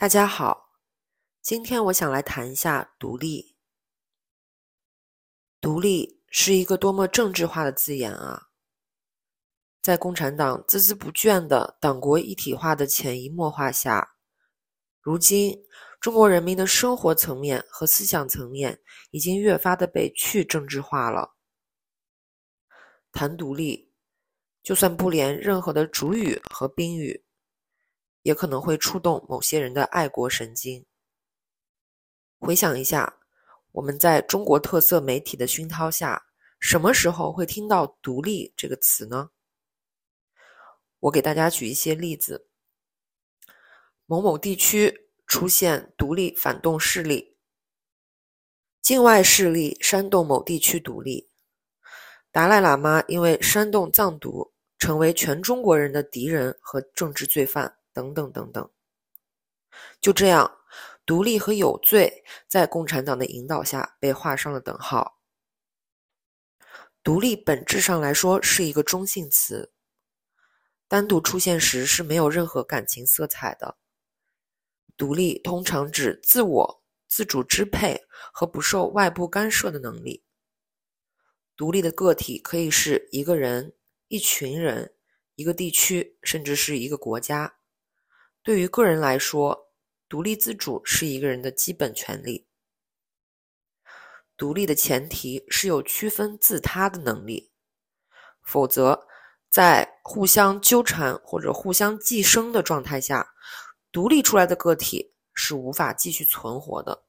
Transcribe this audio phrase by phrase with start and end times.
[0.00, 0.78] 大家好，
[1.42, 3.56] 今天我想来谈一下独立。
[5.60, 8.50] 独立是一个多么政治化的字眼啊！
[9.82, 14.14] 在共产党孜孜不倦的党国一体化的潜移默化下，
[15.00, 15.64] 如今
[16.00, 18.80] 中国人民的生活层面和思想层面
[19.10, 21.34] 已经越发的被去政治化了。
[23.10, 23.92] 谈独立，
[24.62, 27.24] 就算不连任何的主语和宾语。
[28.28, 30.84] 也可能会触动某些人的爱国神经。
[32.38, 33.20] 回想一下，
[33.72, 36.26] 我们在中国特色媒体的熏陶下，
[36.60, 39.30] 什么时候会听到“独立”这个词呢？
[41.00, 42.50] 我给大家举一些例子：
[44.04, 47.38] 某某地区出现独立反动势力，
[48.82, 51.30] 境外势力煽动某地区独立，
[52.30, 57.76] 达赖喇嘛因为煽动藏独，成为全中国人的敌人和政治罪犯。
[57.98, 58.70] 等等等等，
[60.00, 60.58] 就这样，
[61.04, 65.20] 独立和有罪在共产党的引导下被画上了等号。
[67.02, 69.72] 独立本质上来说是一个中性词，
[70.86, 73.78] 单独出现时是没有任何感情色彩的。
[74.96, 80.22] 独立通常指自我、自主支配和不受外部干涉的能力。
[81.56, 83.74] 独立的个体可以是一个人、
[84.06, 84.94] 一群人、
[85.34, 87.57] 一个地区，甚至是一个国家。
[88.42, 89.70] 对于个人来说，
[90.08, 92.46] 独立自主是一个人的基本权利。
[94.36, 97.50] 独立的前提是有区分自他的能力，
[98.40, 99.06] 否则，
[99.50, 103.34] 在互相纠缠或者互相寄生的状态下，
[103.90, 107.04] 独立出来的个体是无法继续存活的。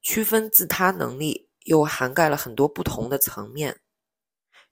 [0.00, 3.82] 区分自他能力又涵盖了很多不同的层面，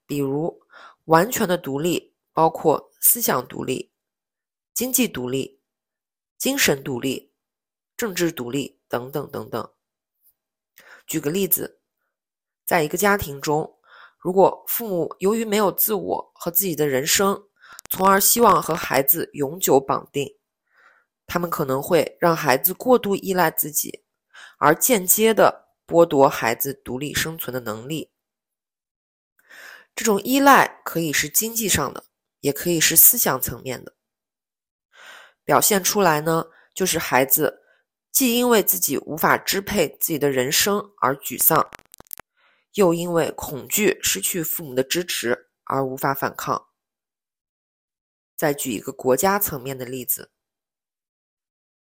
[0.07, 0.61] 比如
[1.05, 3.90] 完全的独立，包括思想独立。
[4.81, 5.61] 经济独立、
[6.39, 7.35] 精神独立、
[7.99, 9.71] 政治独立等等等等。
[11.07, 11.83] 举个例子，
[12.65, 13.79] 在一个家庭中，
[14.17, 17.47] 如果父母由于没有自我和自己的人生，
[17.91, 20.39] 从而希望和孩子永久绑定，
[21.27, 24.03] 他们可能会让孩子过度依赖自己，
[24.57, 28.13] 而间接的剥夺孩子独立生存的能力。
[29.95, 32.07] 这种依赖可以是经济上的，
[32.41, 33.95] 也可以是思想层面的。
[35.51, 37.65] 表现出来呢，就是孩子
[38.13, 41.69] 既因为自己无法支配自己的人生而沮丧，
[42.75, 46.69] 又因为恐惧失去父母的支持而无法反抗。
[48.37, 50.31] 再举一个国家层面的例子：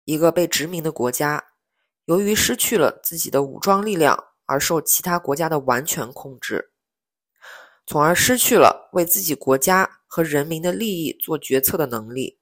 [0.04, 1.48] 一个被殖民的国家，
[2.04, 6.70] 由于失去了自己的武装力量，而受其他国家的完全控制，
[7.84, 12.38] 从而失去了为自己国家和人民的利益做决策的能力。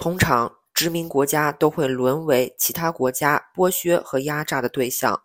[0.00, 5.24] 通常，殖民国家都会沦为其他国家剥削和压榨的对象。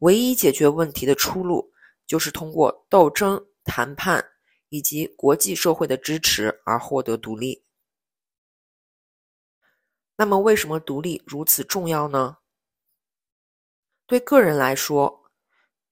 [0.00, 1.72] 唯一解决问题的出路，
[2.06, 4.22] 就是通过斗争、谈判
[4.68, 7.64] 以及国际社会的支持而获得独立。
[10.16, 12.36] 那么，为什么独立如此重要呢？
[14.06, 15.30] 对个人来说，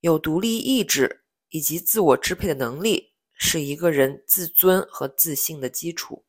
[0.01, 6.23] 有独立意志以及自我支配的能力，是一个人自尊和自信的基础。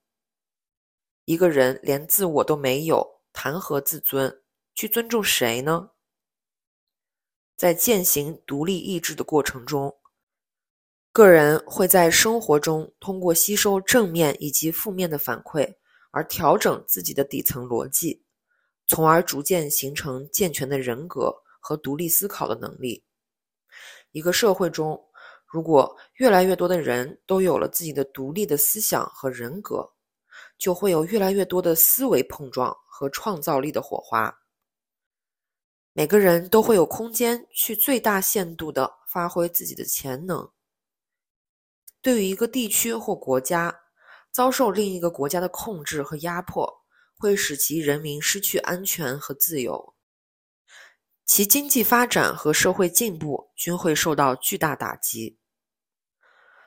[1.33, 4.43] 一个人连自我都没有，谈何自尊？
[4.75, 5.93] 去尊重谁呢？
[7.57, 9.97] 在践行独立意志的过程中，
[11.11, 15.77] 个人会在生活中通过吸收正面以及负面的反馈，
[16.11, 18.23] 而调整自己的底层逻辑，
[18.87, 23.07] 从而逐渐形成健全的人格和独立思考的能力。
[24.11, 25.03] 一个社会中，
[25.47, 29.92] 如果越来越多的人都有了自己的独立的思想和人格，
[30.63, 34.33] 就会有越来越多的思维碰撞和创造力的火花。
[35.93, 40.49] 每个人都会有空间去最大限度的发挥自己的潜能。
[42.01, 43.77] 对于一个地区或国家，
[44.31, 46.73] 遭受另一个国家的控制和压迫，
[47.19, 49.97] 会使其人民失去安全和自由，
[51.25, 55.41] 其经济发展和社会进步均会受到巨大打击。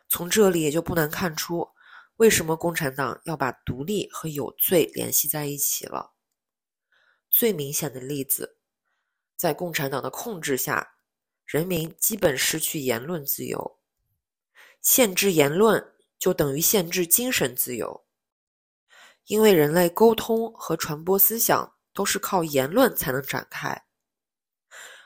[0.10, 1.70] 从这里也就不难看出。
[2.18, 6.14] 为什么共产党要把独立和有罪联系在一起了？
[7.30, 8.58] 最明显的例子，
[9.36, 10.96] 在共产党的控制下，
[11.44, 13.80] 人民基本失去言论自由。
[14.82, 18.06] 限制言论就等于限制精神自由，
[19.26, 23.86] 因为人类沟通和传播思想都是靠言论才能展开，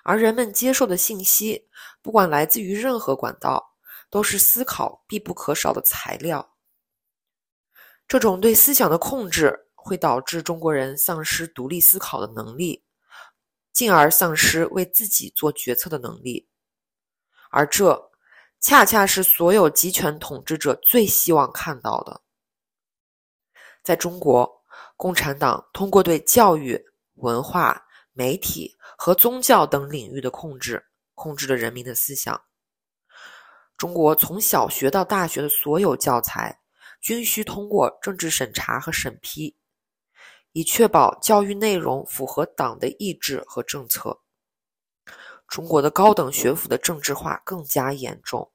[0.03, 1.67] 而人们接受的信息，
[2.03, 3.77] 不管来自于任何管道，
[4.11, 6.57] 都是思考必不可少的材料。
[8.09, 12.83] 这种对思想的控制，会导致中国人丧失独立思考的能力，
[13.71, 16.49] 进而丧失为自己做决策的能力，
[17.51, 18.11] 而这
[18.59, 22.21] 恰恰是所有集权统治者最希望看到的。
[23.83, 24.63] 在中国，
[24.97, 26.83] 共产党通过对教育、
[27.17, 30.83] 文化、媒体和宗教等领域的控制，
[31.13, 32.41] 控制了人民的思想。
[33.77, 36.59] 中国从小学到大学的所有教材，
[37.01, 39.55] 均需通过政治审查和审批，
[40.51, 44.21] 以确保教育内容符合党的意志和政策。
[45.47, 48.51] 中国的高等学府的政治化更加严重。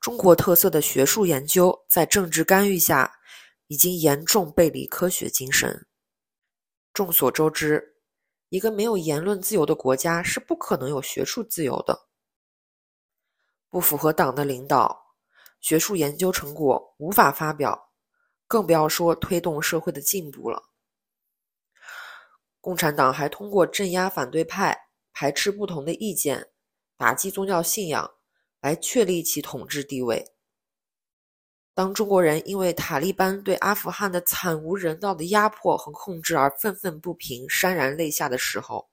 [0.00, 3.14] 中国特色的学术研究在政治干预下，
[3.66, 5.86] 已经严重背离科学精神。
[6.92, 7.96] 众所周知，
[8.50, 12.06] 一个没有言论自由的国家是不可能有学术自由的。
[13.68, 15.03] 不符合党的领导，
[15.64, 17.90] 学术研究成果无法发表，
[18.46, 20.62] 更不要说推动社会的进步了。
[22.60, 24.78] 共产党还通过镇压反对派、
[25.14, 26.50] 排斥不同的意见、
[26.98, 28.10] 打击宗教信仰，
[28.60, 30.34] 来确立其统治地位。
[31.72, 38.90] 当中国人因为塔利班对阿富汗的惨无人道的压迫和控制而愤愤不平、潸然泪下的时候，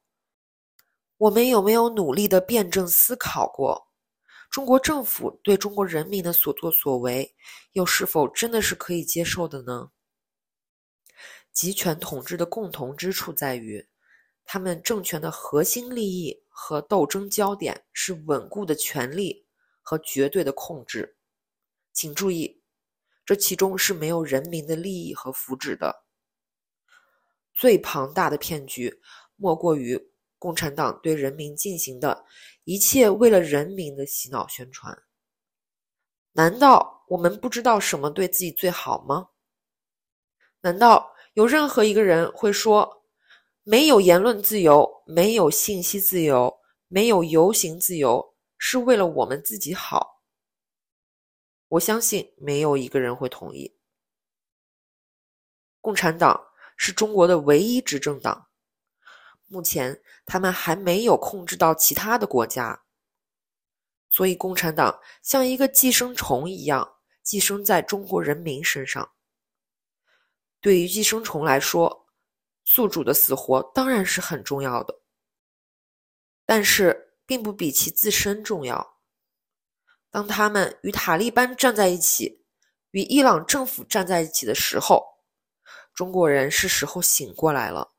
[1.17, 3.90] 我们有没有努力的辩证思考过？
[4.51, 7.33] 中国政府对中国人民的所作所为，
[7.71, 9.91] 又是否真的是可以接受的呢？
[11.53, 13.87] 集权统治的共同之处在于，
[14.43, 19.47] 他们政权的核心利益和斗争焦点是稳固的权力
[19.81, 21.17] 和绝对的控制。
[21.93, 22.61] 请注意，
[23.25, 26.03] 这其中是没有人民的利益和福祉的。
[27.53, 29.01] 最庞大的骗局，
[29.37, 30.10] 莫过于。
[30.41, 32.25] 共产党对人民进行的
[32.63, 35.03] 一切为了人民的洗脑宣传，
[36.31, 39.29] 难道我们不知道什么对自己最好吗？
[40.61, 43.05] 难道有任何一个人会说，
[43.61, 46.51] 没有言论自由、没有信息自由、
[46.87, 50.23] 没有游行自由是为了我们自己好？
[51.67, 53.77] 我相信没有一个人会同意。
[55.79, 56.47] 共产党
[56.77, 58.47] 是中国的唯一执政党。
[59.51, 62.83] 目前，他们还没有控制到其他的国家，
[64.09, 69.11] 所以共产党像一个寄生虫一样寄生在中国人民身上。
[70.61, 72.07] 对于寄生虫来说，
[72.63, 75.01] 宿主的死活当然是很重要的，
[76.45, 78.99] 但是并不比其自身重要。
[80.09, 82.45] 当他们与塔利班站在一起，
[82.91, 85.03] 与伊朗政府站在一起的时候，
[85.93, 87.91] 中国人是时候醒过来了。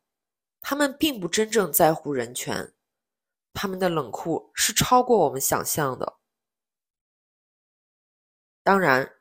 [0.63, 2.73] 他们并不真正在乎人权，
[3.53, 6.19] 他们的冷酷是超过我们想象的。
[8.63, 9.19] 当然，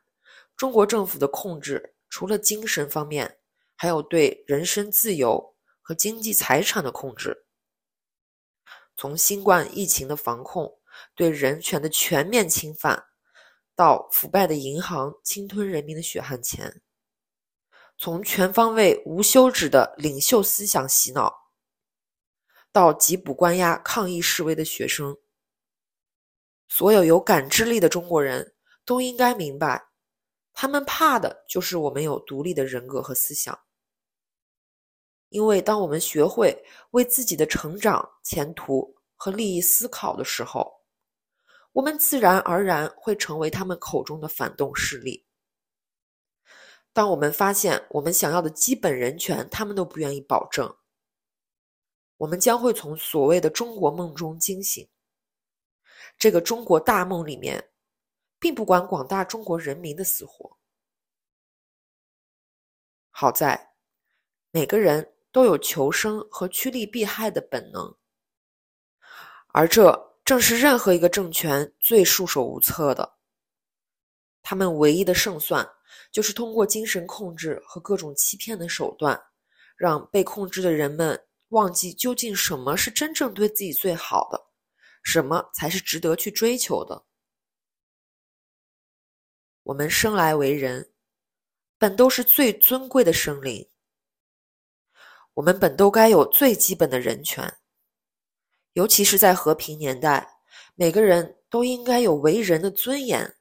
[0.56, 3.40] 中国政府的控制除了精神方面，
[3.76, 7.44] 还有对人身自由和经济财产的控制。
[8.96, 10.78] 从新冠疫情的防控、
[11.16, 13.04] 对人权的全面侵犯，
[13.74, 16.80] 到腐败的银行侵吞人民的血汗钱。
[18.02, 21.32] 从全方位、无休止的领袖思想洗脑，
[22.72, 25.16] 到缉捕关押抗议示威的学生，
[26.66, 29.86] 所有有感知力的中国人都应该明白，
[30.52, 33.56] 他们怕的就是我们有独立的人格和思想。
[35.28, 36.60] 因为当我们学会
[36.90, 40.68] 为自己的成长、前途和利益思考的时候，
[41.70, 45.24] 我们自然而然会成为他们口中的反动势力。
[46.94, 50.76] 当我们发现我们想要的基本人权，他们都不愿意保证，
[52.18, 54.86] 我们将会从所谓的中国梦中惊醒。
[56.18, 57.70] 这个中国大梦里面，
[58.38, 60.58] 并不管广大中国人民的死活。
[63.10, 63.74] 好在，
[64.50, 67.96] 每个人都有求生和趋利避害的本能，
[69.48, 73.16] 而这正是任何一个政权最束手无策的。
[74.42, 75.66] 他们唯一的胜算。
[76.10, 79.20] 就是通过精神控制和各种欺骗的手段，
[79.76, 84.40] 让被控制的人们忘记究竟什么是真正对自己最好的，
[85.02, 87.04] 什么才是值得去追求的。
[89.64, 90.92] 我们生来为人，
[91.78, 93.68] 本都是最尊贵的生灵，
[95.34, 97.58] 我们本都该有最基本的人权，
[98.72, 100.40] 尤其是在和平年代，
[100.74, 103.36] 每个人都应该有为人的尊严。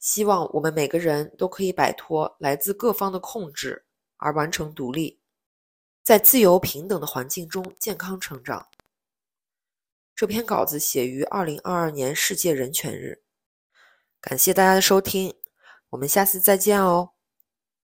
[0.00, 3.84] 希望我们每个人都可以摆脱来自各方的控制，
[4.16, 5.20] 而完成独立，
[6.02, 8.66] 在自由平等的环境中健康成长。
[10.16, 13.22] 这篇稿子写于二零二二年世界人权日，
[14.20, 15.36] 感谢大家的收听，
[15.90, 17.12] 我们下次再见哦。